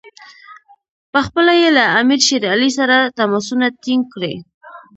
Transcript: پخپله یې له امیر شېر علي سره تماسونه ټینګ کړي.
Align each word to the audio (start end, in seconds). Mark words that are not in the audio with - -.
پخپله 1.13 1.53
یې 1.61 1.69
له 1.77 1.85
امیر 1.99 2.19
شېر 2.27 2.43
علي 2.53 2.69
سره 2.77 2.95
تماسونه 3.19 3.65
ټینګ 3.83 4.03
کړي. 4.13 4.35